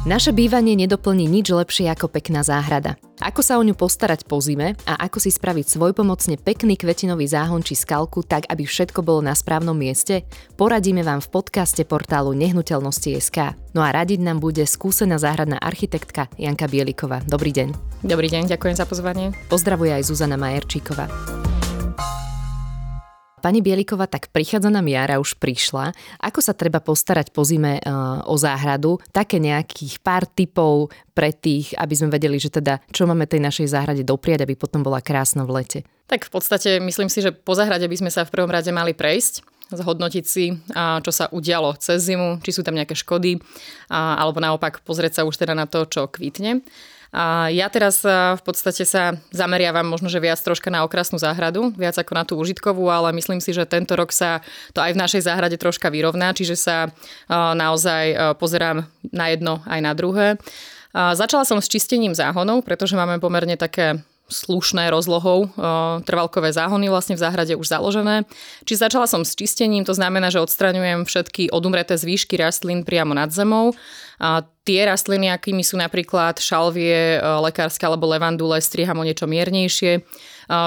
[0.00, 2.96] Naše bývanie nedoplní nič lepšie ako pekná záhrada.
[3.20, 7.60] Ako sa o ňu postarať po zime a ako si spraviť svojpomocne pekný kvetinový záhon
[7.60, 10.24] či skalku tak, aby všetko bolo na správnom mieste,
[10.56, 13.60] poradíme vám v podcaste portálu Nehnuteľnosti.sk.
[13.76, 17.20] No a radiť nám bude skúsená záhradná architektka Janka Bieliková.
[17.28, 18.00] Dobrý deň.
[18.00, 19.36] Dobrý deň, ďakujem za pozvanie.
[19.52, 21.12] Pozdravuje aj Zuzana Majerčíková.
[23.40, 25.96] Pani Bieliková, tak prichádza nám jara, už prišla.
[26.20, 29.00] Ako sa treba postarať po zime uh, o záhradu?
[29.10, 33.72] Také nejakých pár typov pre tých, aby sme vedeli, že teda čo máme tej našej
[33.72, 35.78] záhrade dopriať, aby potom bola krásna v lete.
[36.06, 38.92] Tak v podstate myslím si, že po záhrade by sme sa v prvom rade mali
[38.92, 43.38] prejsť zhodnotiť si, čo sa udialo cez zimu, či sú tam nejaké škody,
[43.86, 46.66] alebo naopak pozrieť sa už teda na to, čo kvitne.
[47.10, 51.98] A ja teraz v podstate sa zameriavam možno, že viac troška na okrasnú záhradu, viac
[51.98, 55.26] ako na tú užitkovú, ale myslím si, že tento rok sa to aj v našej
[55.26, 56.94] záhrade troška vyrovná, čiže sa
[57.30, 60.38] naozaj pozerám na jedno aj na druhé.
[60.94, 65.50] Začala som s čistením záhonov, pretože máme pomerne také slušné rozlohou
[66.06, 68.22] trvalkové záhony vlastne v záhrade už založené.
[68.62, 73.34] Či začala som s čistením, to znamená, že odstraňujem všetky odumreté zvýšky rastlín priamo nad
[73.34, 73.74] zemou.
[74.68, 80.04] Tie rastliny, akými sú napríklad šalvie, lekárske alebo levandule, striham o niečo miernejšie.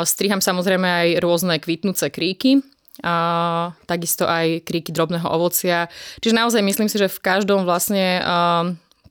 [0.04, 2.66] Striham samozrejme aj rôzne kvitnúce kríky,
[3.02, 5.90] a takisto aj kríky drobného ovocia.
[6.22, 8.22] Čiže naozaj myslím si, že v každom vlastne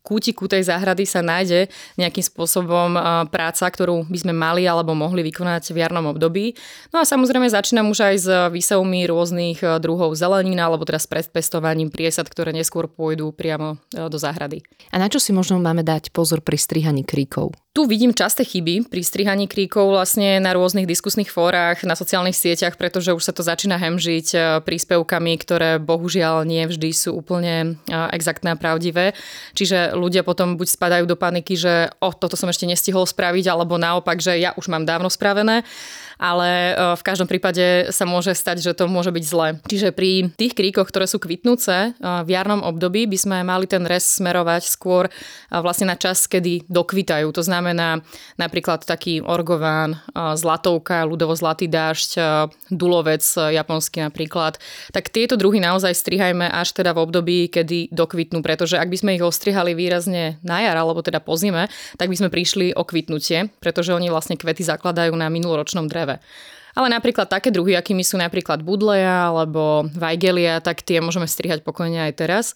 [0.03, 2.99] kútiku tej záhrady sa nájde nejakým spôsobom
[3.31, 6.59] práca, ktorú by sme mali alebo mohli vykonať v jarnom období.
[6.91, 11.89] No a samozrejme začínam už aj s výsevmi rôznych druhov zelenín alebo teda s predpestovaním
[11.89, 14.61] priesad, ktoré neskôr pôjdu priamo do záhrady.
[14.91, 17.55] A na čo si možno máme dať pozor pri strihaní kríkov?
[17.73, 22.77] Tu vidím časté chyby pri strihaní kríkov vlastne na rôznych diskusných fórach, na sociálnych sieťach,
[22.77, 27.97] pretože už sa to začína hemžiť e, príspevkami, ktoré bohužiaľ nie vždy sú úplne e,
[28.13, 29.17] exaktné a pravdivé.
[29.57, 33.81] Čiže ľudia potom buď spadajú do paniky, že o, toto som ešte nestihol spraviť, alebo
[33.81, 35.65] naopak, že ja už mám dávno spravené
[36.23, 39.59] ale e, v každom prípade sa môže stať, že to môže byť zle.
[39.67, 43.83] Čiže pri tých kríkoch, ktoré sú kvitnúce e, v jarnom období, by sme mali ten
[43.83, 45.13] res smerovať skôr e,
[45.59, 47.27] vlastne na čas, kedy dokvitajú.
[47.35, 48.07] To znamená
[48.39, 52.21] napríklad taký orgován, zlatovka, ľudovo zlatý dážď,
[52.69, 54.61] dulovec japonský napríklad.
[54.93, 59.11] Tak tieto druhy naozaj strihajme až teda v období, kedy dokvitnú, pretože ak by sme
[59.17, 63.49] ich ostrihali výrazne na jar alebo teda po zime, tak by sme prišli o kvitnutie,
[63.59, 66.61] pretože oni vlastne kvety zakladajú na minuloročnom dreve zdravé.
[66.73, 72.09] Ale napríklad také druhy, akými sú napríklad budleja alebo vajgelia, tak tie môžeme strihať pokojne
[72.09, 72.47] aj teraz.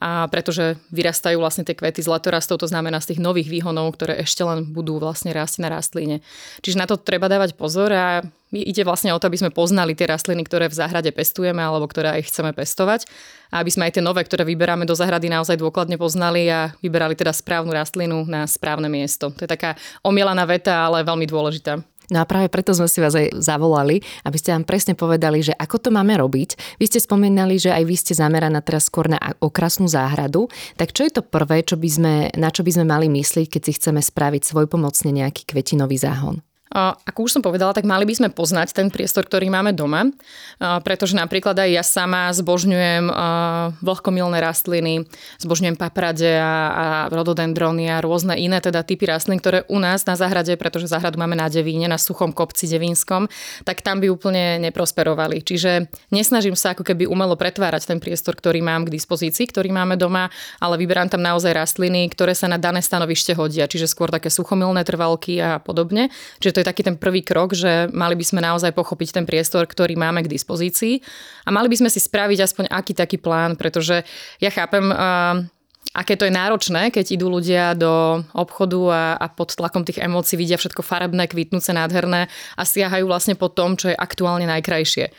[0.00, 4.24] A pretože vyrastajú vlastne tie kvety z letorastov, to znamená z tých nových výhonov, ktoré
[4.24, 6.24] ešte len budú vlastne rásť na rastline.
[6.64, 8.24] Čiže na to treba dávať pozor a
[8.54, 12.16] ide vlastne o to, aby sme poznali tie rastliny, ktoré v záhrade pestujeme alebo ktoré
[12.16, 13.04] aj chceme pestovať.
[13.52, 17.12] A aby sme aj tie nové, ktoré vyberáme do záhrady, naozaj dôkladne poznali a vyberali
[17.12, 19.28] teda správnu rastlinu na správne miesto.
[19.28, 21.84] To je taká omielaná veta, ale veľmi dôležitá.
[22.08, 25.52] No a práve preto sme si vás aj zavolali, aby ste nám presne povedali, že
[25.52, 26.80] ako to máme robiť.
[26.80, 30.48] Vy ste spomínali, že aj vy ste zameraná teraz skôr na okrasnú záhradu.
[30.80, 33.62] Tak čo je to prvé, čo by sme, na čo by sme mali myslieť, keď
[33.62, 36.47] si chceme spraviť svojpomocne nejaký kvetinový záhon?
[36.74, 40.12] Ako už som povedala, tak mali by sme poznať ten priestor, ktorý máme doma,
[40.84, 43.08] pretože napríklad aj ja sama zbožňujem
[43.80, 45.08] vlhkomilné rastliny,
[45.40, 50.52] zbožňujem paprade a rododendrony a rôzne iné teda typy rastlín, ktoré u nás na záhrade,
[50.60, 53.32] pretože záhradu máme na Devíne, na suchom kopci Devínskom,
[53.64, 55.40] tak tam by úplne neprosperovali.
[55.40, 59.96] Čiže nesnažím sa ako keby umelo pretvárať ten priestor, ktorý mám k dispozícii, ktorý máme
[59.96, 60.28] doma,
[60.60, 64.84] ale vyberám tam naozaj rastliny, ktoré sa na dané stanovište hodia, čiže skôr také suchomilné
[64.84, 66.12] trvalky a podobne.
[66.38, 69.62] Čiže to je taký ten prvý krok, že mali by sme naozaj pochopiť ten priestor,
[69.62, 70.98] ktorý máme k dispozícii
[71.46, 74.02] a mali by sme si spraviť aspoň aký taký plán, pretože
[74.42, 75.38] ja chápem, uh,
[75.94, 80.34] aké to je náročné, keď idú ľudia do obchodu a, a pod tlakom tých emócií
[80.34, 82.26] vidia všetko farebné, kvitnúce, nádherné
[82.58, 85.14] a siahajú vlastne po tom, čo je aktuálne najkrajšie.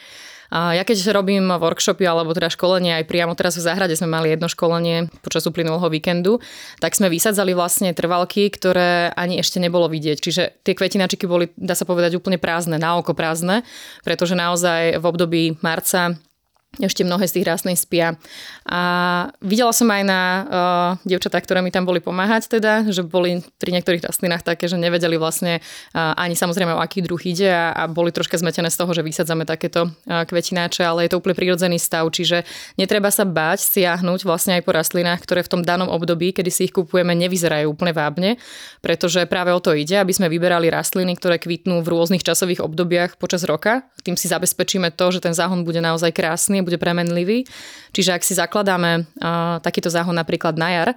[0.50, 4.50] Ja keď robím workshopy alebo teda školenie, aj priamo teraz v záhrade sme mali jedno
[4.50, 6.42] školenie počas uplynulého víkendu,
[6.81, 10.18] tak sme vysadzali vlastne trvalky, ktoré ani ešte nebolo vidieť.
[10.18, 13.62] Čiže tie kvetinačiky boli, dá sa povedať, úplne prázdne, na oko prázdne,
[14.01, 16.18] pretože naozaj v období marca
[16.77, 18.13] ešte mnohé z tých rastlín spia.
[18.69, 18.81] A
[19.42, 20.45] videla som aj na uh,
[21.01, 25.18] dievčatá, ktoré mi tam boli pomáhať, teda, že boli pri niektorých rastlinách také, že nevedeli
[25.18, 28.94] vlastne uh, ani samozrejme o aký druh ide a, a boli troška zmetené z toho,
[28.94, 32.45] že vysadzame takéto uh, kvetináče, ale je to úplne prirodzený stav, čiže
[32.77, 36.62] netreba sa báť siahnuť vlastne aj po rastlinách, ktoré v tom danom období, kedy si
[36.69, 38.38] ich kupujeme, nevyzerajú úplne vábne,
[38.86, 43.18] pretože práve o to ide, aby sme vyberali rastliny, ktoré kvitnú v rôznych časových obdobiach
[43.18, 43.89] počas roka.
[44.06, 47.45] Tým si zabezpečíme to, že ten záhon bude naozaj krásny bude premenlivý.
[47.91, 50.89] Čiže ak si zakladáme uh, takýto záhon napríklad na jar,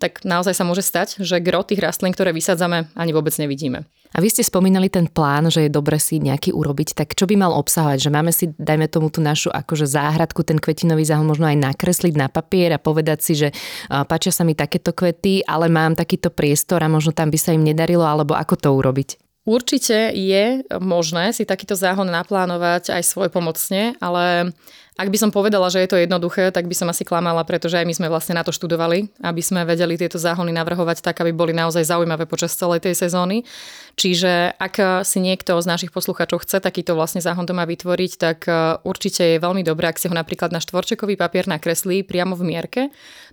[0.00, 3.84] tak naozaj sa môže stať, že gro tých rastlín, ktoré vysádzame, ani vôbec nevidíme.
[4.10, 7.38] A vy ste spomínali ten plán, že je dobre si nejaký urobiť, tak čo by
[7.38, 7.98] mal obsahovať?
[8.02, 12.14] Že máme si, dajme tomu tú našu akože záhradku, ten kvetinový záhon možno aj nakresliť
[12.18, 13.54] na papier a povedať si, že
[13.86, 17.62] páčia sa mi takéto kvety, ale mám takýto priestor a možno tam by sa im
[17.62, 19.14] nedarilo, alebo ako to urobiť?
[19.46, 24.52] Určite je možné si takýto záhon naplánovať aj svoj pomocne, ale
[25.00, 27.88] ak by som povedala, že je to jednoduché, tak by som asi klamala, pretože aj
[27.88, 31.56] my sme vlastne na to študovali, aby sme vedeli tieto záhony navrhovať tak, aby boli
[31.56, 33.48] naozaj zaujímavé počas celej tej sezóny.
[33.96, 38.76] Čiže ak si niekto z našich poslucháčov chce takýto vlastne záhon doma vytvoriť, tak e,
[38.84, 42.82] určite je veľmi dobré, ak si ho napríklad na štvorčekový papier nakreslí priamo v mierke.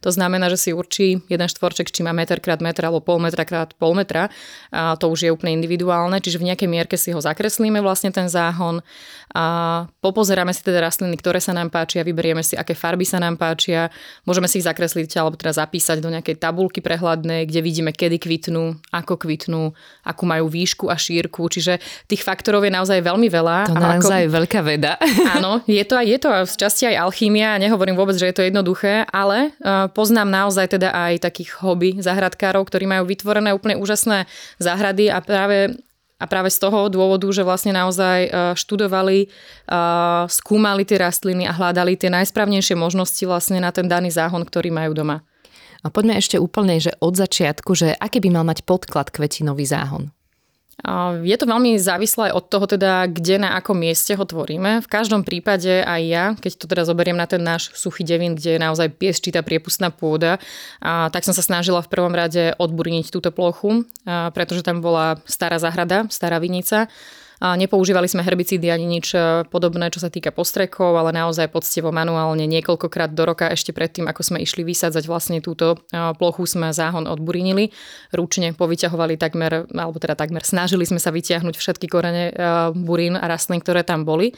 [0.07, 3.43] To znamená, že si určí jeden štvorček, či má meter krát meter alebo pol metra
[3.43, 4.31] krát pol metra.
[4.71, 8.31] A to už je úplne individuálne, čiže v nejakej mierke si ho zakreslíme vlastne ten
[8.31, 8.79] záhon.
[9.35, 9.43] A
[9.99, 13.89] popozeráme si teda rastliny, ktoré sa nám páčia, vyberieme si, aké farby sa nám páčia,
[14.21, 18.77] môžeme si ich zakresliť alebo teda zapísať do nejakej tabulky prehľadnej, kde vidíme, kedy kvitnú,
[18.94, 19.74] ako kvitnú,
[20.06, 23.74] akú majú výšku a šírku, čiže tých faktorov je naozaj veľmi veľa.
[23.74, 24.33] To naozaj ako...
[24.38, 25.01] veľká veda.
[25.36, 29.09] Áno, je to je to z časti aj alchímia, nehovorím vôbec, že je to jednoduché,
[29.09, 34.30] ale uh, poznám naozaj teda aj takých hobby zahradkárov, ktorí majú vytvorené úplne úžasné
[34.62, 35.74] záhrady a práve
[36.17, 39.77] a práve z toho dôvodu, že vlastne naozaj e, študovali, e,
[40.27, 44.97] skúmali tie rastliny a hľadali tie najsprávnejšie možnosti vlastne na ten daný záhon, ktorý majú
[44.97, 45.21] doma.
[45.85, 50.09] A poďme ešte úplne, že od začiatku, že aký by mal mať podklad kvetinový záhon?
[51.25, 54.85] Je to veľmi závislé od toho, teda, kde na akom mieste ho tvoríme.
[54.85, 58.56] V každom prípade aj ja, keď to teda zoberiem na ten náš suchý devín, kde
[58.56, 60.38] je naozaj piesčitá priepustná pôda,
[60.77, 65.57] a, tak som sa snažila v prvom rade odburniť túto plochu, pretože tam bola stará
[65.57, 66.85] zahrada, stará vinica
[67.41, 72.49] nepoužívali sme herbicídy ani nič e, podobné, čo sa týka postrekov, ale naozaj poctivo manuálne
[72.49, 75.77] niekoľkokrát do roka ešte predtým, ako sme išli vysádzať vlastne túto e,
[76.17, 77.69] plochu, sme záhon odburinili.
[78.09, 82.33] Ručne povyťahovali takmer, alebo teda takmer snažili sme sa vyťahnuť všetky korene e,
[82.73, 84.33] burín a rastlín, ktoré tam boli.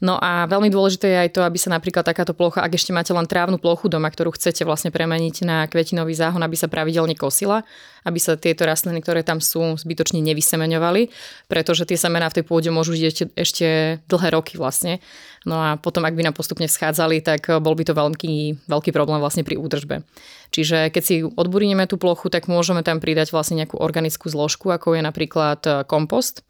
[0.00, 3.12] No a veľmi dôležité je aj to, aby sa napríklad takáto plocha, ak ešte máte
[3.12, 7.68] len trávnu plochu doma, ktorú chcete vlastne premeniť na kvetinový záhon, aby sa pravidelne kosila,
[8.08, 11.12] aby sa tieto rastliny, ktoré tam sú, zbytočne nevysemeňovali,
[11.52, 13.66] pretože tie semená v tej pôde môžu žiť ešte, ešte
[14.08, 15.04] dlhé roky vlastne.
[15.44, 19.20] No a potom, ak by nám postupne schádzali, tak bol by to veľký, veľký problém
[19.20, 20.00] vlastne pri údržbe.
[20.48, 24.96] Čiže keď si odburineme tú plochu, tak môžeme tam pridať vlastne nejakú organickú zložku, ako
[24.96, 26.40] je napríklad kompost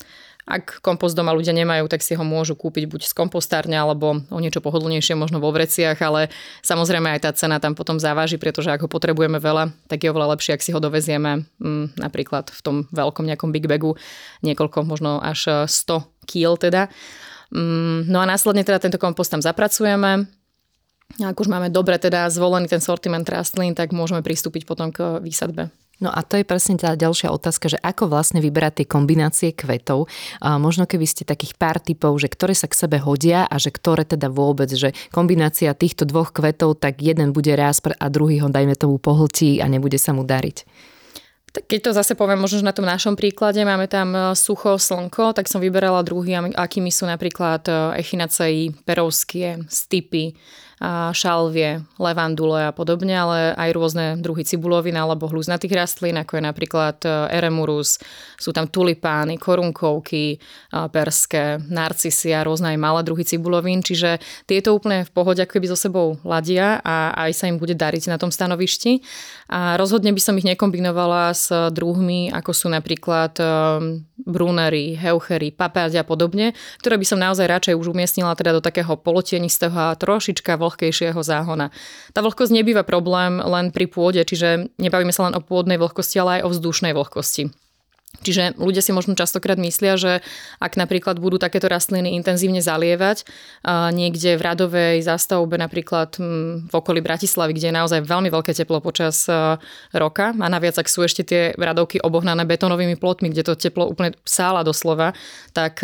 [0.50, 4.38] ak kompost doma ľudia nemajú, tak si ho môžu kúpiť buď z kompostárne alebo o
[4.42, 6.34] niečo pohodlnejšie možno vo vreciach, ale
[6.66, 10.34] samozrejme aj tá cena tam potom závaží, pretože ak ho potrebujeme veľa, tak je oveľa
[10.34, 13.94] lepšie, ak si ho dovezieme m, mm, napríklad v tom veľkom nejakom big bagu
[14.42, 16.82] niekoľko, možno až 100 kg teda.
[17.54, 20.26] Mm, no a následne teda tento kompost tam zapracujeme,
[21.18, 25.74] ak už máme dobre teda zvolený ten sortiment rastlín, tak môžeme pristúpiť potom k výsadbe.
[26.00, 30.08] No a to je presne tá ďalšia otázka, že ako vlastne vyberať tie kombinácie kvetov.
[30.40, 33.68] A možno keby ste takých pár typov, že ktoré sa k sebe hodia a že
[33.68, 38.48] ktoré teda vôbec, že kombinácia týchto dvoch kvetov, tak jeden bude raz a druhý ho
[38.48, 40.64] dajme tomu pohltí a nebude sa mu dariť.
[41.50, 45.34] Tak keď to zase poviem možno na tom našom príklade, máme tam e, sucho, slnko,
[45.34, 50.38] tak som vyberala druhy, akými sú napríklad e, echinacei, perovskie, stipy,
[51.12, 56.96] šalvie, levandule a podobne, ale aj rôzne druhy cibulovín alebo hľuznatých rastlín, ako je napríklad
[57.04, 58.00] e, eremurus,
[58.40, 64.72] sú tam tulipány, korunkovky, e, perské, narcisy a rôzne aj malé druhy cibulovín, čiže tieto
[64.72, 68.16] úplne v pohode ako keby so sebou ladia a aj sa im bude dariť na
[68.16, 69.04] tom stanovišti.
[69.52, 73.44] A rozhodne by som ich nekombinovala s druhmi, ako sú napríklad e,
[74.24, 78.96] brunery, heuchery, papáďa a podobne, ktoré by som naozaj radšej už umiestnila teda do takého
[78.96, 81.74] polotienistého a trošička vlhkejšieho záhona.
[82.14, 86.30] Tá vlhkosť nebýva problém len pri pôde, čiže nebavíme sa len o pôdnej vlhkosti, ale
[86.38, 87.50] aj o vzdušnej vlhkosti.
[88.20, 90.18] Čiže ľudia si možno častokrát myslia, že
[90.58, 93.22] ak napríklad budú takéto rastliny intenzívne zalievať
[93.94, 96.18] niekde v radovej zástavbe, napríklad
[96.68, 99.30] v okolí Bratislavy, kde je naozaj veľmi veľké teplo počas
[99.94, 104.12] roka a naviac ak sú ešte tie radovky obohnané betónovými plotmi, kde to teplo úplne
[104.26, 105.14] sála doslova,
[105.54, 105.80] tak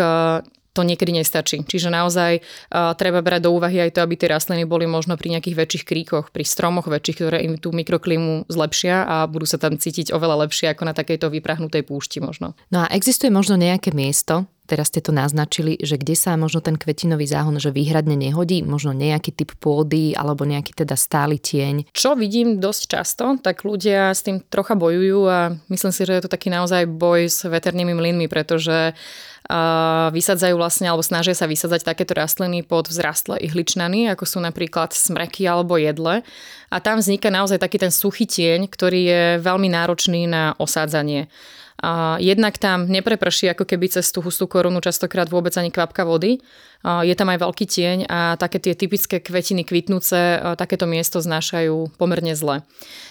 [0.76, 1.64] to niekedy nestačí.
[1.64, 5.33] Čiže naozaj uh, treba brať do úvahy aj to, aby tie rastliny boli možno pri
[5.33, 9.80] nejakých väčších kríkoch, pri stromoch väčších, ktoré im tú mikroklímu zlepšia a budú sa tam
[9.80, 12.52] cítiť oveľa lepšie ako na takejto vyprahnutej púšti možno.
[12.68, 16.75] No a existuje možno nejaké miesto, teraz ste to naznačili, že kde sa možno ten
[16.75, 21.88] kvetinový záhon že výhradne nehodí, možno nejaký typ pôdy alebo nejaký teda stály tieň.
[21.94, 26.23] Čo vidím dosť často, tak ľudia s tým trocha bojujú a myslím si, že je
[26.26, 28.92] to taký naozaj boj s veternými mlynmi, pretože
[30.11, 35.46] vysadzajú vlastne, alebo snažia sa vysadzať takéto rastliny pod vzrastlé ihličnany, ako sú napríklad smreky
[35.46, 36.26] alebo jedle.
[36.66, 41.30] A tam vzniká naozaj taký ten suchý tieň, ktorý je veľmi náročný na osádzanie.
[41.83, 46.40] A jednak tam nepreprší ako keby cez tú hustú korunu častokrát vôbec ani kvapka vody.
[46.87, 52.37] Je tam aj veľký tieň a také tie typické kvetiny kvitnúce takéto miesto znášajú pomerne
[52.37, 52.62] zle.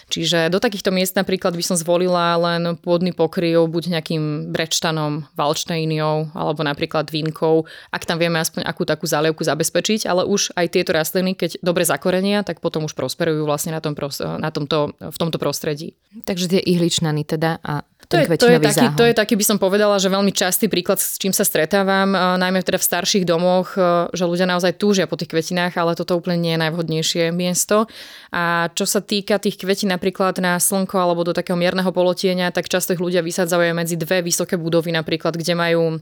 [0.06, 6.30] Čiže do takýchto miest napríklad by som zvolila len pôdny pokryv buď nejakým brečtanom, valčtajniou
[6.32, 10.94] alebo napríklad vínkou, ak tam vieme aspoň akú takú zálievku zabezpečiť, ale už aj tieto
[10.94, 13.98] rastliny, keď dobre zakorenia, tak potom už prosperujú vlastne na, tom,
[14.38, 15.98] na tomto, v tomto prostredí.
[16.24, 19.58] Takže tie ihličnany teda a to je, to, je taký, to je taký, by som
[19.58, 23.74] povedala, že veľmi častý príklad, s čím sa stretávam, najmä teda v starších domoch,
[24.14, 27.90] že ľudia naozaj túžia po tých kvetinách, ale toto úplne nie je najvhodnejšie miesto.
[28.30, 32.70] A čo sa týka tých kvetín napríklad na slnko alebo do takého mierneho polotieňa, tak
[32.70, 35.98] často ich ľudia vysadzajú medzi dve vysoké budovy napríklad, kde majú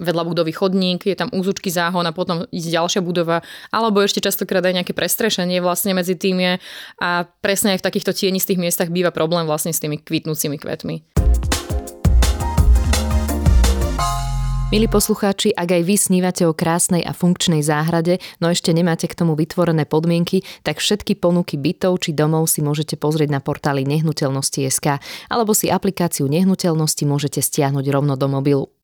[0.00, 3.40] vedľa budovy chodník, je tam úzučky záhon a potom ide ďalšia budova,
[3.72, 6.52] alebo ešte častokrát aj nejaké prestrešenie vlastne medzi tým je
[7.00, 11.16] a presne aj v takýchto tienistých miestach býva problém vlastne s tými kvitnúcimi kvetmi.
[14.66, 19.14] Milí poslucháči, ak aj vy snívate o krásnej a funkčnej záhrade, no ešte nemáte k
[19.14, 24.98] tomu vytvorené podmienky, tak všetky ponuky bytov či domov si môžete pozrieť na portáli nehnuteľnosti.sk
[25.30, 28.75] alebo si aplikáciu nehnuteľnosti môžete stiahnuť rovno do mobilu.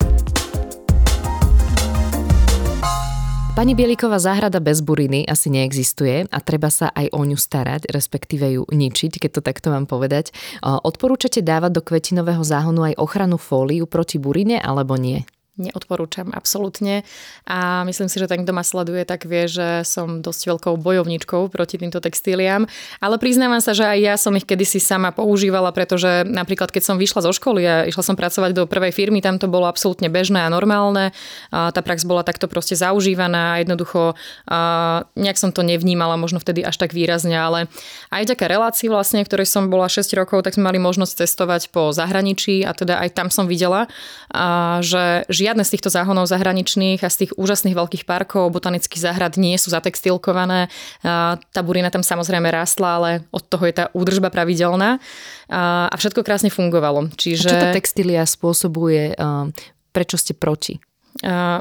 [3.52, 8.49] Pani Bieliková záhrada bez buriny asi neexistuje a treba sa aj o ňu starať, respektíve
[8.49, 10.32] ju ničiť, keď to takto mám povedať.
[10.64, 15.28] Odporúčate dávať do kvetinového záhonu aj ochranu fóliu proti burine alebo nie?
[15.61, 17.04] Neodporúčam absolútne.
[17.44, 21.52] A myslím si, že ten, kto ma sleduje, tak vie, že som dosť veľkou bojovničkou
[21.52, 22.64] proti týmto textíliám,
[23.04, 26.97] ale priznávam sa, že aj ja som ich kedysi sama používala, pretože napríklad keď som
[26.97, 30.40] vyšla zo školy a išla som pracovať do prvej firmy, tam to bolo absolútne bežné
[30.40, 31.12] a normálne,
[31.52, 34.16] a tá prax bola takto proste zaužívaná a jednoducho
[34.49, 34.59] a
[35.21, 37.68] nejak som to nevnímala možno vtedy až tak výrazne, ale
[38.09, 41.68] aj vďaka relácii vlastne, v ktorej som bola 6 rokov, tak sme mali možnosť cestovať
[41.68, 43.85] po zahraničí a teda aj tam som videla,
[44.32, 49.34] a že žiadne z týchto záhonov zahraničných a z tých úžasných veľkých parkov, botanických záhrad
[49.34, 50.70] nie sú zatextilkované.
[51.02, 55.02] Tá burina tam samozrejme rástla, ale od toho je tá údržba pravidelná
[55.50, 57.11] a všetko krásne fungovalo.
[57.18, 57.50] Čiže...
[57.50, 59.18] A čo tá textília spôsobuje?
[59.90, 60.78] Prečo ste proti?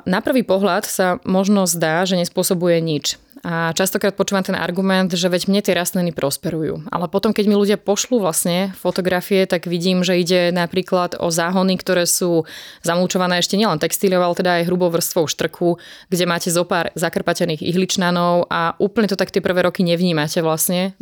[0.07, 3.19] Na prvý pohľad sa možno zdá, že nespôsobuje nič.
[3.41, 6.86] A častokrát počúvam ten argument, že veď mne tie rastliny prosperujú.
[6.93, 11.74] Ale potom, keď mi ľudia pošlú vlastne fotografie, tak vidím, že ide napríklad o záhony,
[11.81, 12.45] ktoré sú
[12.86, 15.81] zamlčované ešte nielen textíliou, ale teda aj hrubou vrstvou štrku,
[16.13, 20.93] kde máte zo pár zakrpatených ihličnanov a úplne to tak tie prvé roky nevnímate vlastne,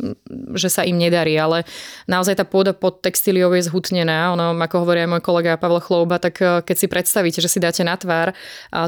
[0.56, 1.68] že sa im nedarí, ale
[2.08, 4.32] naozaj tá pôda pod textíliou je zhutnená.
[4.32, 7.60] Ono, ako hovorí aj môj kolega Pavel Chlouba, tak eh, keď si predstavíte, že si
[7.60, 8.32] dáte na tvár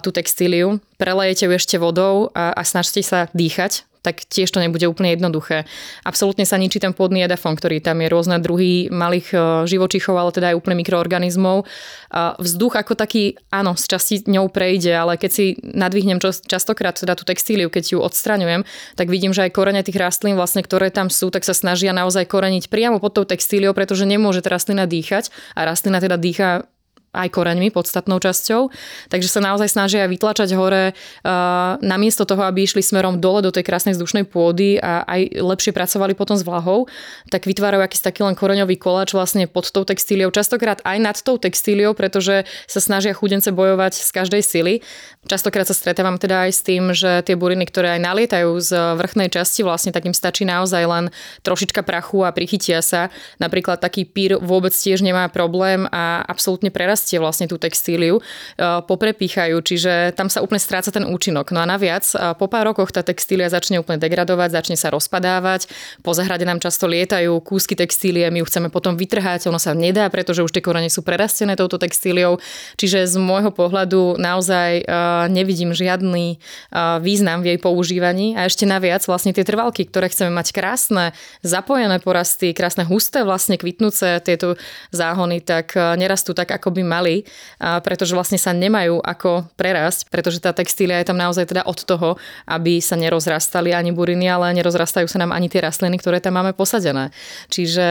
[0.01, 4.83] tú textíliu, prelejete ju ešte vodou a, a snažte sa dýchať, tak tiež to nebude
[4.91, 5.65] úplne jednoduché.
[6.03, 9.37] Absolútne sa ničí ten pôdny edafon, ktorý tam je rôzne druhy malých e,
[9.71, 11.65] živočichov, ale teda aj úplne mikroorganizmov.
[12.13, 17.25] Vzduch ako taký, áno, z časti ňou prejde, ale keď si nadvihnem častokrát teda tú
[17.25, 18.69] textíliu, keď ju odstraňujem,
[18.99, 22.29] tak vidím, že aj korene tých rastlín, vlastne, ktoré tam sú, tak sa snažia naozaj
[22.29, 26.69] koreniť priamo pod tou textíliou, pretože nemôže tá rastlina dýchať a rastlina teda dýcha
[27.13, 28.73] aj koreňmi, podstatnou časťou.
[29.13, 33.69] Takže sa naozaj snažia vytlačať hore uh, namiesto toho, aby išli smerom dole do tej
[33.69, 36.89] krásnej vzdušnej pôdy a aj lepšie pracovali potom s vlahou,
[37.29, 41.37] tak vytvárajú akýsi taký len koreňový koláč vlastne pod tou textíliou, častokrát aj nad tou
[41.37, 44.75] textíliou, pretože sa snažia chudence bojovať z každej sily.
[45.29, 49.29] Častokrát sa stretávam teda aj s tým, že tie buriny, ktoré aj nalietajú z vrchnej
[49.29, 51.05] časti, vlastne takým stačí naozaj len
[51.45, 53.13] trošička prachu a prichytia sa.
[53.37, 58.23] Napríklad taký pír vôbec tiež nemá problém a absolútne prerastie vlastne tú textíliu, e,
[58.87, 61.51] poprepíchajú, čiže tam sa úplne stráca ten účinok.
[61.51, 65.67] No a naviac, e, po pár rokoch tá textília začne úplne degradovať, začne sa rozpadávať,
[66.07, 70.07] po zahrade nám často lietajú kúsky textílie, my ju chceme potom vytrhať, ono sa nedá,
[70.15, 72.39] pretože už tie korene sú prerastené touto textíliou.
[72.79, 74.95] Čiže z môjho pohľadu naozaj e,
[75.35, 76.39] nevidím žiadny
[77.01, 78.37] význam v jej používaní.
[78.37, 83.57] A ešte naviac vlastne tie trvalky, ktoré chceme mať krásne, zapojené porasty, krásne husté vlastne
[83.57, 84.61] kvitnúce tieto
[84.93, 87.25] záhony, tak nerastú tak, ako by mali,
[87.57, 92.21] pretože vlastne sa nemajú ako prerásť, pretože tá textília je tam naozaj teda od toho,
[92.45, 96.53] aby sa nerozrastali ani buriny, ale nerozrastajú sa nám ani tie rastliny, ktoré tam máme
[96.53, 97.09] posadené.
[97.49, 97.89] Čiže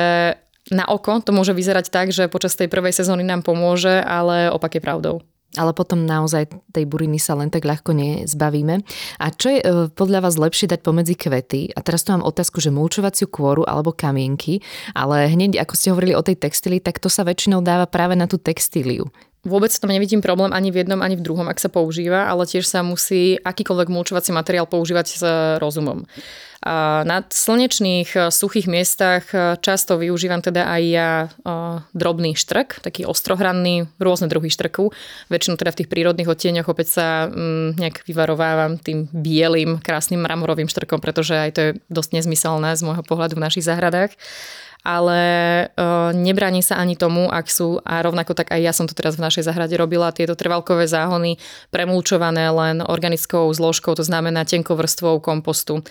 [0.70, 4.78] na oko to môže vyzerať tak, že počas tej prvej sezóny nám pomôže, ale opak
[4.78, 5.26] je pravdou
[5.60, 8.84] ale potom naozaj tej buriny sa len tak ľahko nezbavíme.
[9.20, 11.76] A čo je e, podľa vás lepšie dať pomedzi kvety?
[11.76, 14.64] A teraz tu mám otázku, že mulčovaciu kôru alebo kamienky,
[14.96, 18.32] ale hneď ako ste hovorili o tej textílii, tak to sa väčšinou dáva práve na
[18.32, 19.12] tú textíliu.
[19.42, 22.66] Vôbec tam nevidím problém ani v jednom, ani v druhom, ak sa používa, ale tiež
[22.66, 25.24] sa musí akýkoľvek mulčovací materiál používať s
[25.58, 26.06] rozumom.
[26.62, 31.10] A na slnečných e, suchých miestach e, často využívam teda aj ja
[31.90, 34.94] drobný štrk, taký ostrohranný, rôzne druhy štrku.
[35.34, 40.70] Väčšinou teda v tých prírodných odtieňoch opäť sa mm, nejak vyvarovávam tým bielým, krásnym mramorovým
[40.70, 44.14] štrkom, pretože aj to je dosť nezmyselné z môjho pohľadu v našich záhradách
[44.82, 45.22] ale
[45.78, 49.16] uh, nebráni sa ani tomu, ak sú, a rovnako tak aj ja som to teraz
[49.18, 51.38] v našej zahrade robila, tieto trvalkové záhony
[51.70, 55.86] premulčované len organickou zložkou, to znamená tenkou vrstvou kompostu.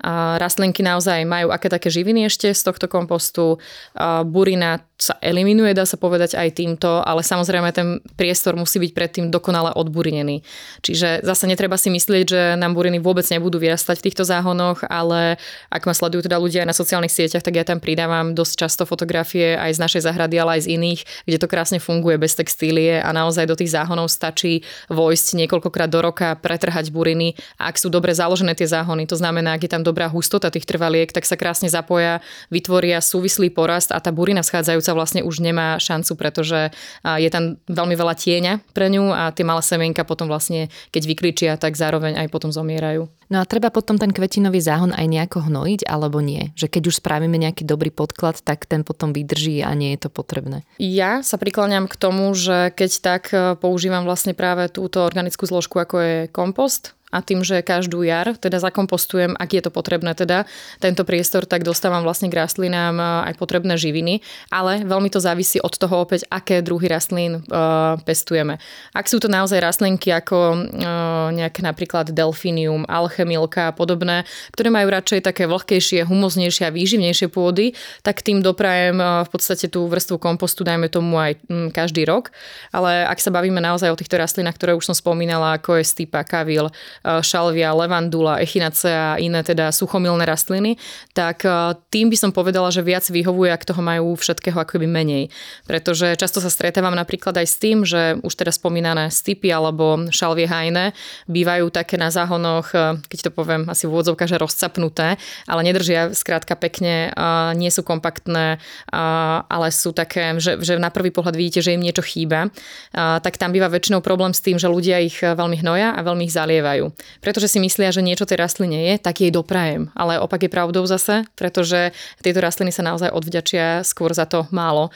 [0.00, 3.58] Uh, rastlinky naozaj majú aké také živiny ešte z tohto kompostu.
[3.98, 8.92] Uh, burina sa eliminuje, dá sa povedať aj týmto, ale samozrejme ten priestor musí byť
[8.96, 10.40] predtým dokonale odburinený.
[10.80, 15.36] Čiže zase netreba si myslieť, že nám buriny vôbec nebudú vyrastať v týchto záhonoch, ale
[15.68, 18.82] ak ma sledujú teda ľudia aj na sociálnych sieťach, tak ja tam pridávam dosť často
[18.88, 22.96] fotografie aj z našej zahrady, ale aj z iných, kde to krásne funguje bez textílie
[22.96, 27.92] a naozaj do tých záhonov stačí vojsť niekoľkokrát do roka, pretrhať buriny a ak sú
[27.92, 31.36] dobre založené tie záhony, to znamená, ak je tam dobrá hustota tých trvaliek, tak sa
[31.36, 34.40] krásne zapoja, vytvoria súvislý porast a tá burina
[34.86, 36.70] schádzajúca vlastne už nemá šancu, pretože
[37.02, 41.50] je tam veľmi veľa tieňa pre ňu a tie malé semienka potom vlastne, keď vykričia,
[41.58, 43.10] tak zároveň aj potom zomierajú.
[43.26, 46.54] No a treba potom ten kvetinový záhon aj nejako hnojiť alebo nie?
[46.54, 50.10] Že keď už spravíme nejaký dobrý podklad, tak ten potom vydrží a nie je to
[50.14, 50.62] potrebné.
[50.78, 55.82] Ja sa prikláňam k tomu, že keď tak e, používam vlastne práve túto organickú zložku,
[55.82, 60.44] ako je kompost, a tým, že každú jar teda zakompostujem, ak je to potrebné teda
[60.84, 64.20] tento priestor, tak dostávam vlastne k rastlinám eh, aj potrebné živiny,
[64.52, 68.58] ale veľmi to závisí od toho opäť, aké druhy rastlín uh, pestujeme.
[68.90, 74.90] Ak sú to naozaj rastlinky ako uh, nejaké napríklad delfinium, alchemilka a podobné, ktoré majú
[74.90, 80.18] radšej také vlhkejšie, humoznejšie a výživnejšie pôdy, tak tým doprajem uh, v podstate tú vrstvu
[80.18, 82.34] kompostu, dajme tomu aj um, každý rok.
[82.74, 86.26] Ale ak sa bavíme naozaj o týchto rastlinách, ktoré už som spomínala, ako je stipa,
[86.26, 86.66] kavil,
[87.05, 90.76] E, šalvia, levandula, echinacea a iné teda suchomilné rastliny,
[91.14, 95.30] tak e, tým by som povedala, že viac vyhovuje, ak toho majú všetkého akoby menej.
[95.70, 100.50] Pretože často sa stretávam napríklad aj s tým, že už teraz spomínané stipy alebo šalvie
[100.50, 100.96] hajné
[101.30, 105.08] bývajú také na záhonoch, e, keď to poviem asi v úvodzovkách, že rozcapnuté,
[105.46, 107.12] ale nedržia skrátka pekne,
[107.54, 108.58] nie sú kompaktné,
[108.92, 112.48] ale sú také, že, že na prvý pohľad vidíte, že im niečo chýba,
[112.94, 116.34] tak tam býva väčšinou problém s tým, že ľudia ich veľmi hnoja a veľmi ich
[116.34, 116.85] zalievajú
[117.24, 119.90] pretože si myslia, že niečo tej rastline je, tak jej doprajem.
[119.96, 121.90] Ale opak je pravdou zase, pretože
[122.22, 124.94] tieto rastliny sa naozaj odvďačia skôr za to málo,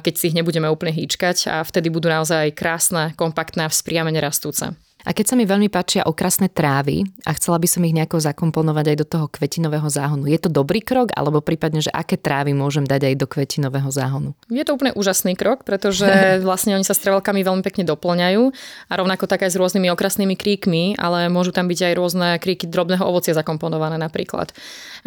[0.00, 4.72] keď si ich nebudeme úplne hýčkať a vtedy budú naozaj krásne, kompaktné a vzpriamene rastúce.
[5.08, 8.92] A keď sa mi veľmi páčia okrasné trávy a chcela by som ich nejako zakomponovať
[8.92, 12.84] aj do toho kvetinového záhonu, je to dobrý krok alebo prípadne, že aké trávy môžem
[12.84, 14.36] dať aj do kvetinového záhonu?
[14.52, 16.04] Je to úplne úžasný krok, pretože
[16.46, 18.42] vlastne oni sa s trevelkami veľmi pekne doplňajú
[18.88, 22.68] a rovnako tak aj s rôznymi okrasnými kríkmi, ale môžu tam byť aj rôzne kríky
[22.68, 24.52] drobného ovocia zakomponované napríklad.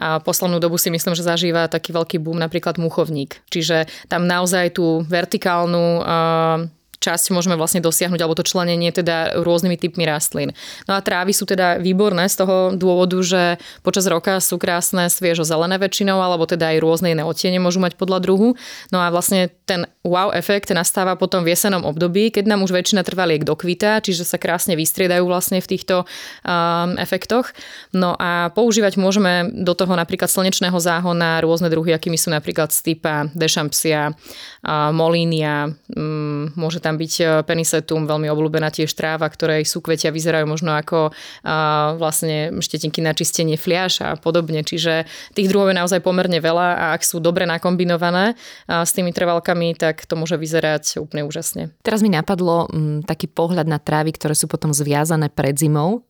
[0.01, 3.45] A poslednú dobu si myslím, že zažíva taký veľký boom napríklad muchovník.
[3.53, 9.75] Čiže tam naozaj tú vertikálnu uh, časť môžeme vlastne dosiahnuť, alebo to členenie teda rôznymi
[9.75, 10.53] typmi rastlín.
[10.85, 15.41] No a trávy sú teda výborné z toho dôvodu, že počas roka sú krásne sviežo
[15.41, 18.53] zelené väčšinou, alebo teda aj rôzne iné odtiene môžu mať podľa druhu.
[18.93, 23.05] No a vlastne ten wow efekt nastáva potom v jesenom období, keď nám už väčšina
[23.05, 27.53] trvaliek dokvita, čiže sa krásne vystriedajú vlastne v týchto um, efektoch.
[27.93, 33.29] No a používať môžeme do toho napríklad slnečného záhona rôzne druhy, akými sú napríklad stipa,
[33.37, 39.83] dechampsia, uh, molínia, um, môže tam byť e, penisetum, veľmi obľúbená tiež tráva, ktorej sú
[39.83, 41.11] kvetia vyzerajú možno ako
[41.43, 44.63] a, vlastne štetinky na čistenie fliaš a podobne.
[44.63, 48.33] Čiže tých druhov je naozaj pomerne veľa a ak sú dobre nakombinované
[48.65, 51.75] a, s tými trvalkami, tak to môže vyzerať úplne úžasne.
[51.84, 56.08] Teraz mi napadlo m, taký pohľad na trávy, ktoré sú potom zviazané pred zimou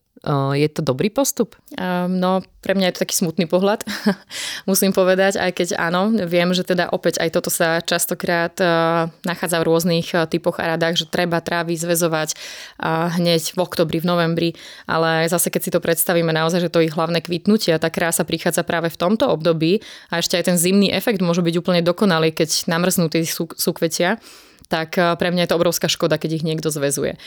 [0.54, 1.58] je to dobrý postup?
[2.06, 3.82] No, pre mňa je to taký smutný pohľad,
[4.70, 8.54] musím povedať, aj keď áno, viem, že teda opäť aj toto sa častokrát
[9.26, 12.38] nachádza v rôznych typoch a radách, že treba trávy zväzovať
[13.18, 14.50] hneď v oktobri, v novembri,
[14.86, 18.22] ale zase keď si to predstavíme naozaj, že to ich hlavné kvitnutie a tá krása
[18.22, 19.82] prichádza práve v tomto období
[20.14, 23.26] a ešte aj ten zimný efekt môže byť úplne dokonalý, keď namrznú tie
[23.58, 24.22] súkvetia,
[24.72, 27.20] tak eh, pre mňa je to obrovská škoda, keď ich niekto zväzuje.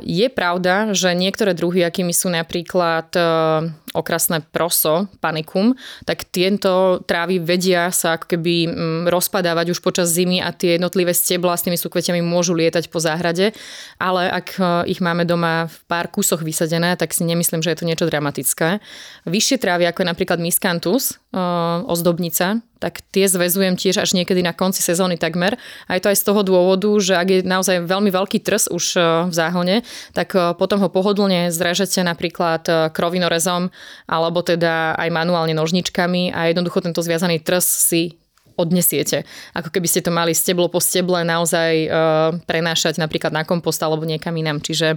[0.00, 5.72] Je pravda, že niektoré druhy, akými sú napríklad eh, okrasné proso, panikum,
[6.04, 11.16] tak tieto trávy vedia sa ako keby mm, rozpadávať už počas zimy a tie jednotlivé
[11.16, 13.56] stebla s tými súkvetiami môžu lietať po záhrade,
[13.96, 17.78] ale ak e, ich máme doma v pár kusoch vysadené, tak si nemyslím, že je
[17.80, 18.84] to niečo dramatické.
[19.24, 21.40] Vyššie trávy, ako je napríklad miskantus, e,
[21.88, 25.56] ozdobnica, tak tie zväzujem tiež až niekedy na konci sezóny takmer.
[25.88, 28.84] A je to aj z toho dôvodu, že ak je naozaj veľmi veľký trs už
[29.00, 29.76] e, v záhone,
[30.12, 33.70] tak potom ho pohodlne zrežete napríklad krovinorezom
[34.06, 38.02] alebo teda aj manuálne nožničkami a jednoducho tento zviazaný trs si
[38.56, 39.28] odnesiete.
[39.52, 41.88] Ako keby ste to mali steblo po steble naozaj e,
[42.48, 44.64] prenášať napríklad na kompost alebo niekam inám.
[44.64, 44.96] Čiže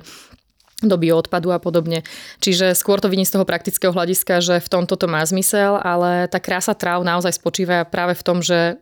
[0.80, 2.08] do bioodpadu a podobne.
[2.40, 6.32] Čiže skôr to vidím z toho praktického hľadiska, že v tomto to má zmysel, ale
[6.32, 8.80] tá krása tráv naozaj spočíva práve v tom, že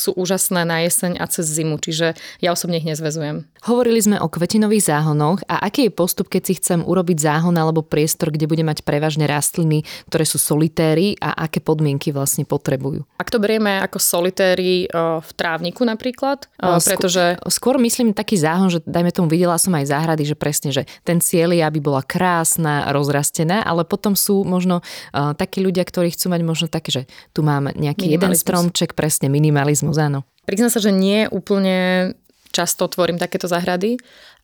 [0.00, 3.44] sú úžasné na jeseň a cez zimu, čiže ja osobne ich nezvezujem.
[3.68, 7.84] Hovorili sme o kvetinových záhonoch a aký je postup, keď si chcem urobiť záhon alebo
[7.84, 13.04] priestor, kde bude mať prevažne rastliny, ktoré sú solitéry a aké podmienky vlastne potrebujú?
[13.20, 14.88] Ak to berieme ako solitéry
[15.20, 17.36] v trávniku napríklad, skôr, pretože...
[17.52, 21.20] Skôr myslím taký záhon, že dajme tomu videla som aj záhrady, že presne, že ten
[21.20, 26.32] cieľ je, aby bola krásna, rozrastená, ale potom sú možno uh, takí ľudia, ktorí chcú
[26.32, 27.02] mať možno také, že
[27.36, 30.26] tu mám nejaký jeden stromček, presne minimalizmus, áno.
[30.44, 32.10] Priznám sa, že nie úplne
[32.50, 33.96] často tvorím takéto záhrady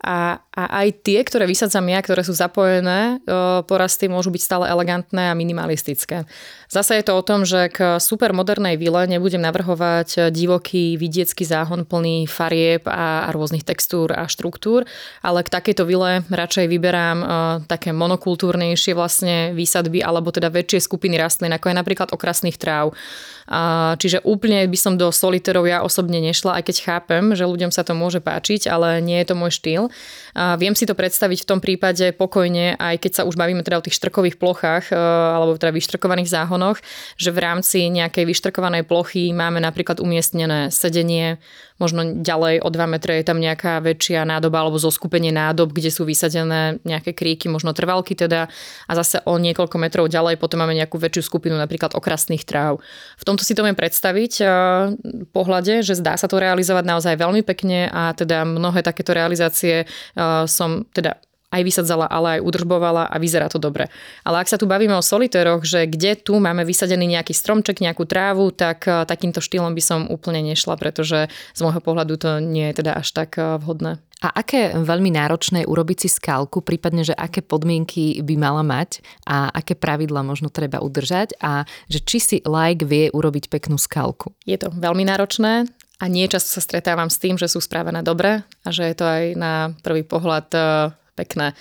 [0.03, 3.21] a, a aj tie, ktoré vysadzam ja, ktoré sú zapojené,
[3.65, 6.29] porasty môžu byť stále elegantné a minimalistické.
[6.69, 11.89] Zase je to o tom, že k super modernej vile nebudem navrhovať divoký vidiecký záhon
[11.89, 14.85] plný farieb a, a rôznych textúr a štruktúr,
[15.25, 17.19] ale k takejto vile radšej vyberám
[17.65, 22.93] také monokultúrnejšie vlastne výsadby alebo teda väčšie skupiny rastlín, ako je napríklad okrasných tráv.
[23.97, 27.87] Čiže úplne by som do soliterov ja osobne nešla, aj keď chápem, že ľuďom sa
[27.87, 29.83] to môže páčiť, ale nie je to môj štýl.
[30.37, 33.85] Viem si to predstaviť v tom prípade pokojne, aj keď sa už bavíme teda o
[33.85, 34.97] tých štrkových plochách e,
[35.33, 36.77] alebo teda vyštrkovaných záhonoch,
[37.17, 41.41] že v rámci nejakej vyštrkovanej plochy máme napríklad umiestnené sedenie,
[41.81, 46.09] možno ďalej o 2 metre je tam nejaká väčšia nádoba alebo zoskupenie nádob, kde sú
[46.09, 48.49] vysadené nejaké kríky, možno trvalky teda
[48.89, 52.81] a zase o niekoľko metrov ďalej potom máme nejakú väčšiu skupinu napríklad okrasných tráv.
[53.21, 54.45] V tomto si to viem predstaviť e,
[55.33, 59.87] pohľade, že zdá sa to realizovať naozaj veľmi pekne a teda mnohé takéto realizácie e,
[60.49, 61.21] som teda
[61.57, 63.87] aj vysadzala, ale aj udržbovala a vyzerá to dobre.
[64.27, 68.05] Ale ak sa tu bavíme o solitéroch, že kde tu máme vysadený nejaký stromček, nejakú
[68.05, 72.69] trávu, tak eh, takýmto štýlom by som úplne nešla, pretože z môjho pohľadu to nie
[72.73, 74.03] je teda až tak eh, vhodné.
[74.25, 79.05] A aké veľmi náročné je urobiť si skalku, prípadne, že aké podmienky by mala mať
[79.29, 84.33] a aké pravidla možno treba udržať a že či si like vie urobiť peknú skalku?
[84.49, 88.45] Je to veľmi náročné a nie často sa stretávam s tým, že sú správené dobre
[88.45, 90.63] a že je to aj na prvý pohľad eh,
[91.17, 91.57] pekné.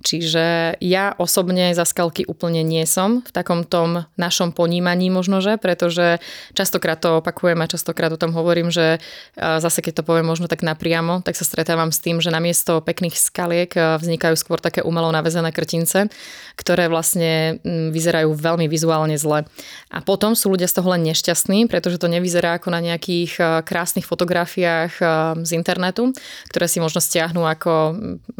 [0.00, 6.24] Čiže ja osobne za skalky úplne nie som v takom tom našom ponímaní možnože, pretože
[6.56, 8.96] častokrát to opakujem a častokrát o tom hovorím, že
[9.36, 13.12] zase keď to poviem možno tak napriamo, tak sa stretávam s tým, že namiesto pekných
[13.12, 16.08] skaliek vznikajú skôr také umelo navezené krtince,
[16.56, 19.44] ktoré vlastne vyzerajú veľmi vizuálne zle.
[19.92, 24.08] A potom sú ľudia z toho len nešťastní, pretože to nevyzerá ako na nejakých krásnych
[24.08, 24.96] fotografiách
[25.44, 26.16] z internetu,
[26.48, 27.72] ktoré si možno stiahnu ako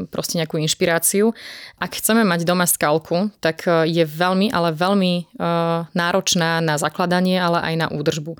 [0.09, 1.33] proste nejakú inšpiráciu
[1.81, 5.23] ak chceme mať doma skalku, tak e, je veľmi, ale veľmi e,
[5.97, 8.37] náročná na zakladanie, ale aj na údržbu.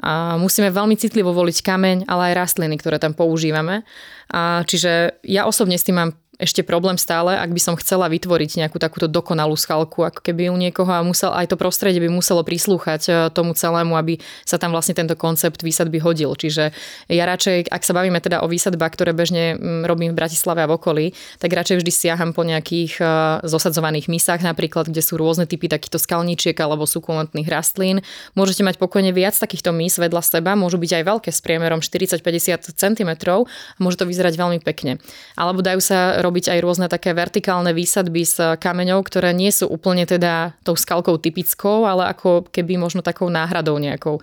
[0.00, 3.84] A musíme veľmi citlivo voliť kameň, ale aj rastliny, ktoré tam používame.
[4.32, 8.62] A čiže ja osobne s tým mám ešte problém stále, ak by som chcela vytvoriť
[8.62, 12.46] nejakú takúto dokonalú skalku, ako keby u niekoho a musel, aj to prostredie by muselo
[12.46, 16.38] prislúchať e, tomu celému, aby sa tam vlastne tento koncept výsadby hodil.
[16.38, 16.70] Čiže
[17.10, 20.78] ja radšej, ak sa bavíme teda o výsadbách, ktoré bežne robím v Bratislave a v
[20.78, 21.06] okolí,
[21.42, 23.04] tak radšej vždy siaham po nejakých e,
[23.42, 28.06] zosadzovaných misách napríklad, kde sú rôzne typy takýchto skalníčiek alebo sukulentných rastlín.
[28.38, 32.78] Môžete mať pokojne viac takýchto mis vedľa seba, môžu byť aj veľké s priemerom 40-50
[32.78, 33.10] cm,
[33.82, 35.02] môže to vyzerať veľmi pekne.
[35.34, 40.04] Alebo dajú sa robiť aj rôzne také vertikálne výsadby s kameňov, ktoré nie sú úplne
[40.04, 44.20] teda tou skalkou typickou, ale ako keby možno takou náhradou nejakou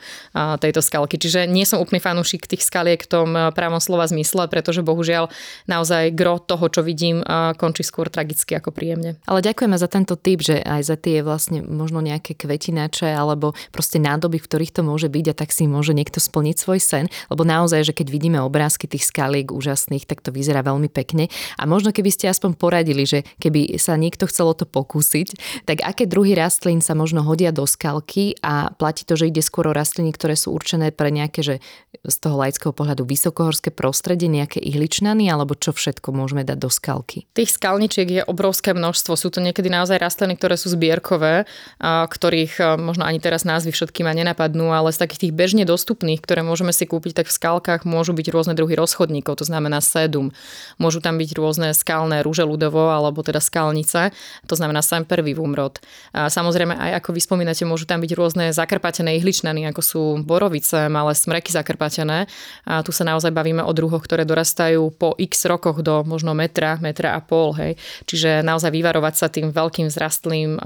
[0.61, 1.17] tejto skalky.
[1.17, 5.33] Čiže nie som úplný fanúšik tých skaliek v tom právom slova zmysle, pretože bohužiaľ
[5.65, 7.25] naozaj gro toho, čo vidím,
[7.57, 9.17] končí skôr tragicky ako príjemne.
[9.25, 13.97] Ale ďakujeme za tento tip, že aj za tie vlastne možno nejaké kvetinače alebo proste
[13.97, 17.47] nádoby, v ktorých to môže byť a tak si môže niekto splniť svoj sen, lebo
[17.47, 21.31] naozaj, že keď vidíme obrázky tých skaliek úžasných, tak to vyzerá veľmi pekne.
[21.55, 26.03] A možno keby ste aspoň poradili, že keby sa niekto chcelo to pokúsiť, tak aké
[26.03, 30.11] druhy rastlín sa možno hodia do skalky a platí to, že ide skôr o rastliny,
[30.11, 31.55] ktoré sú určené pre nejaké, že
[32.03, 37.23] z toho laického pohľadu vysokohorské prostredie, nejaké ihličnany, alebo čo všetko môžeme dať do skalky?
[37.31, 39.15] Tých skalničiek je obrovské množstvo.
[39.15, 41.47] Sú to niekedy naozaj rastliny, ktoré sú zbierkové,
[41.81, 46.41] ktorých možno ani teraz názvy všetky ma nenapadnú, ale z takých tých bežne dostupných, ktoré
[46.41, 50.33] môžeme si kúpiť, tak v skalkách môžu byť rôzne druhy rozchodníkov, to znamená sedum.
[50.81, 54.09] Môžu tam byť rôzne skalné rúže ľudovo alebo teda skalnice,
[54.49, 55.77] to znamená sempervivum rod.
[56.17, 60.89] A samozrejme aj ako vy spomínate, môžu tam byť rôzne zakrpatené ihličnany, ako sú borovice,
[60.89, 62.25] malé smreky zakrpatené.
[62.65, 66.81] A tu sa naozaj bavíme o druhoch, ktoré dorastajú po x rokoch do možno metra,
[66.81, 67.53] metra a pol.
[67.53, 67.77] Hej.
[68.09, 70.57] Čiže naozaj vyvarovať sa tým veľkým vzrastlým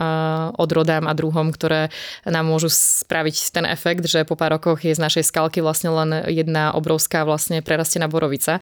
[0.56, 1.92] odrodám a druhom, ktoré
[2.24, 6.32] nám môžu spraviť ten efekt, že po pár rokoch je z našej skalky vlastne len
[6.32, 8.64] jedna obrovská vlastne prerastená borovica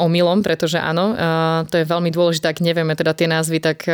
[0.00, 1.14] omylom, pretože áno,
[1.68, 3.86] to je veľmi dôležité, ak nevieme teda tie názvy tak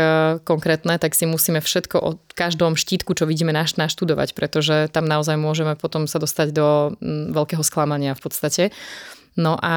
[0.46, 5.36] konkrétne, tak si musíme všetko o každom štítku, čo vidíme, naš, naštudovať, pretože tam naozaj
[5.36, 6.96] môžeme potom sa dostať do
[7.34, 8.64] veľkého sklamania v podstate.
[9.38, 9.74] No a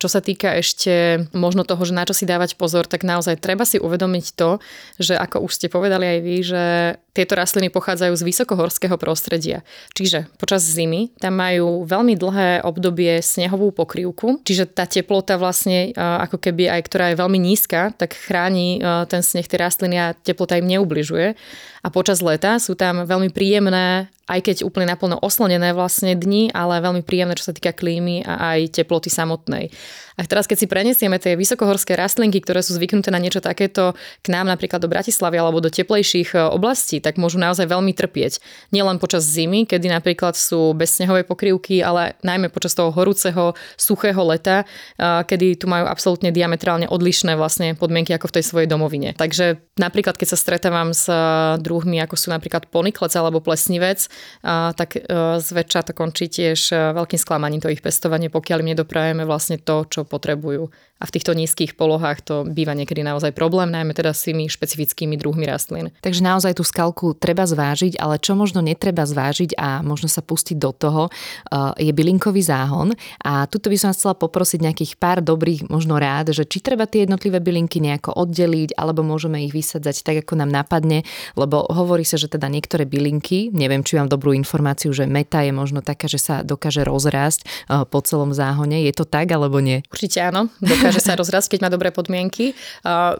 [0.00, 3.68] čo sa týka ešte možno toho, že na čo si dávať pozor, tak naozaj treba
[3.68, 4.56] si uvedomiť to,
[4.96, 6.64] že ako už ste povedali aj vy, že
[7.12, 9.60] tieto rastliny pochádzajú z vysokohorského prostredia.
[9.92, 16.40] Čiže počas zimy tam majú veľmi dlhé obdobie snehovú pokrývku, čiže tá teplota vlastne ako
[16.40, 18.80] keby aj ktorá je veľmi nízka, tak chráni
[19.12, 21.36] ten sneh tie rastliny a teplota im neubližuje.
[21.82, 26.80] A počas leta sú tam veľmi príjemné aj keď úplne naplno oslonené vlastne dni, ale
[26.80, 29.68] veľmi príjemné, čo sa týka klímy a aj teploty samotnej.
[30.16, 34.26] A teraz, keď si prenesieme tie vysokohorské rastlinky, ktoré sú zvyknuté na niečo takéto k
[34.28, 38.42] nám napríklad do Bratislavy alebo do teplejších e, oblastí, tak môžu naozaj veľmi trpieť.
[38.74, 44.20] Nielen počas zimy, kedy napríklad sú bez snehovej pokrývky, ale najmä počas toho horúceho, suchého
[44.26, 49.16] leta, e, kedy tu majú absolútne diametrálne odlišné vlastne podmienky ako v tej svojej domovine.
[49.16, 51.16] Takže napríklad, keď sa stretávam s e,
[51.60, 54.04] druhmi, ako sú napríklad poniklec alebo plesnivec,
[54.42, 54.96] tak
[55.38, 60.01] zväčša to končí tiež veľkým sklamaním to ich pestovanie, pokiaľ im nedoprajeme vlastne to, čo
[60.04, 60.70] potrebujú
[61.02, 65.18] a v týchto nízkych polohách to býva niekedy naozaj problém, najmä teda s tými špecifickými
[65.18, 65.90] druhmi rastlín.
[65.98, 70.54] Takže naozaj tú skalku treba zvážiť, ale čo možno netreba zvážiť a možno sa pustiť
[70.54, 72.94] do toho, uh, je bylinkový záhon.
[73.26, 77.02] A tuto by som chcela poprosiť nejakých pár dobrých možno rád, že či treba tie
[77.02, 81.02] jednotlivé bylinky nejako oddeliť, alebo môžeme ich vysadzať tak, ako nám napadne,
[81.34, 85.50] lebo hovorí sa, že teda niektoré bylinky, neviem, či mám dobrú informáciu, že meta je
[85.50, 88.84] možno taká, že sa dokáže rozrásť uh, po celom záhone.
[88.84, 89.80] Je to tak, alebo nie?
[89.88, 92.52] Určite áno, dokáže dokáže sa rozrásť, keď má dobré podmienky.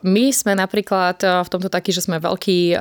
[0.04, 2.76] My sme napríklad v tomto takí, že sme veľkí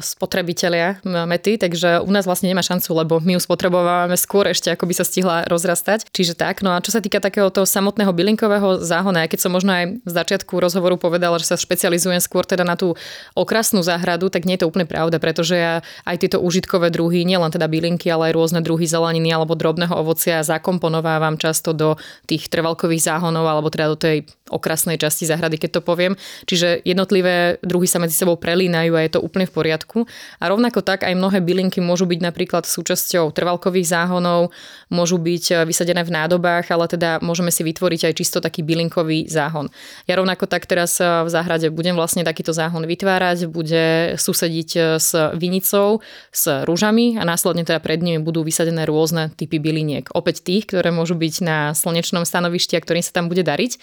[0.00, 4.88] spotrebitelia mety, takže u nás vlastne nemá šancu, lebo my ju spotrebovávame skôr ešte, ako
[4.88, 6.08] by sa stihla rozrastať.
[6.08, 6.64] Čiže tak.
[6.64, 10.10] No a čo sa týka takého toho samotného bylinkového záhona, keď som možno aj v
[10.10, 12.96] začiatku rozhovoru povedala, že sa špecializujem skôr teda na tú
[13.36, 17.52] okrasnú záhradu, tak nie je to úplne pravda, pretože ja aj tieto užitkové druhy, nielen
[17.52, 23.12] teda bylinky, ale aj rôzne druhy zeleniny alebo drobného ovocia zakomponovávam často do tých trvalkových
[23.12, 24.21] záhonov alebo teda do tej
[24.52, 26.12] okrasnej časti záhrady, keď to poviem.
[26.44, 30.04] Čiže jednotlivé druhy sa medzi sebou prelínajú a je to úplne v poriadku.
[30.38, 34.52] A rovnako tak aj mnohé bylinky môžu byť napríklad súčasťou trvalkových záhonov,
[34.92, 39.26] môžu byť eh, vysadené v nádobách, ale teda môžeme si vytvoriť aj čisto taký bylinkový
[39.32, 39.72] záhon.
[40.04, 44.82] Ja rovnako tak teraz eh, v záhrade budem vlastne takýto záhon vytvárať, bude susediť eh,
[45.00, 50.12] s vinicou, s rúžami a následne teda pred nimi budú vysadené rôzne typy byliniek.
[50.12, 53.80] Opäť tých, ktoré môžu byť na slnečnom stanovišti a ktorým sa tam bude dariť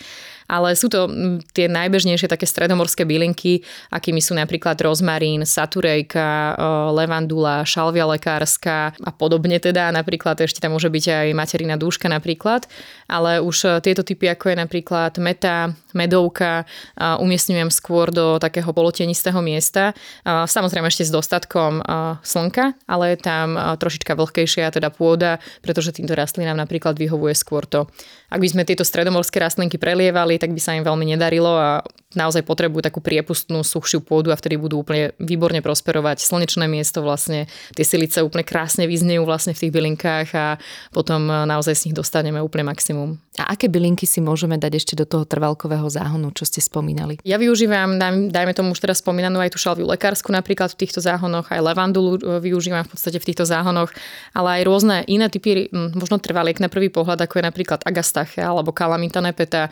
[0.48, 1.08] ale sú to
[1.54, 3.62] tie najbežnejšie také stredomorské bylinky,
[3.94, 6.58] akými sú napríklad rozmarín, saturejka,
[6.94, 9.94] levandula, šalvia lekárska a podobne teda.
[9.94, 12.66] Napríklad ešte tam môže byť aj materina dúška napríklad,
[13.10, 16.66] ale už e, tieto typy ako je napríklad meta, medovka
[17.00, 19.98] umiestňujem skôr do takého polotienistého miesta.
[20.26, 21.82] Samozrejme ešte s dostatkom
[22.22, 27.90] slnka, ale je tam trošička vlhkejšia teda pôda, pretože týmto rastlinám napríklad vyhovuje skôr to.
[28.30, 31.82] Ak by sme tieto stredomorské rastlinky prelievali, tak by sa im veľmi nedarilo a
[32.18, 36.22] naozaj potrebujú takú priepustnú, suchšiu pôdu a vtedy budú úplne výborne prosperovať.
[36.26, 37.46] Slnečné miesto vlastne,
[37.78, 40.58] tie silice úplne krásne vyznejú vlastne v tých bylinkách a
[40.90, 43.22] potom e, naozaj z nich dostaneme úplne maximum.
[43.38, 47.22] A aké bylinky si môžeme dať ešte do toho trvalkového záhonu, čo ste spomínali?
[47.22, 48.02] Ja využívam,
[48.34, 52.18] dajme tomu už teraz spomínanú aj tú šalviu lekársku napríklad v týchto záhonoch, aj levandulu
[52.18, 53.94] e, využívam v podstate v týchto záhonoch,
[54.34, 57.80] ale aj rôzne iné typy, možno trvaliek na prvý pohľad, ako je napríklad
[58.20, 59.72] agastachia alebo kalamita nepeta,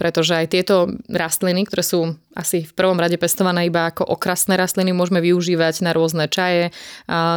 [0.00, 2.00] pretože aj tieto rastliny ktoré sú
[2.36, 6.68] asi v prvom rade pestované iba ako okrasné rastliny, môžeme využívať na rôzne čaje,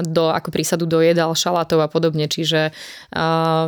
[0.03, 2.27] do, ako prísadu do jedál, šalátov a podobne.
[2.27, 2.75] Čiže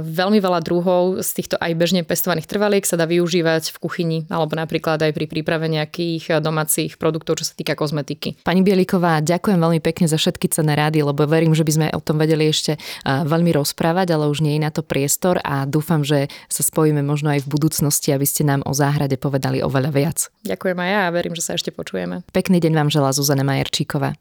[0.03, 4.60] veľmi veľa druhov z týchto aj bežne pestovaných trvaliek sa dá využívať v kuchyni alebo
[4.60, 8.43] napríklad aj pri príprave nejakých domácich produktov, čo sa týka kozmetiky.
[8.43, 12.03] Pani Bieliková, ďakujem veľmi pekne za všetky cené rády, lebo verím, že by sme o
[12.03, 12.75] tom vedeli ešte
[13.07, 16.27] veľmi rozprávať, ale už nie je na to priestor a dúfam, že
[16.62, 20.17] sa spojíme možno aj v budúcnosti, aby ste nám o záhrade povedali oveľa viac.
[20.45, 22.21] Ďakujem aj ja a verím, že sa ešte počujeme.
[22.30, 24.13] Pekný deň vám želá Zuzana Majerčíková.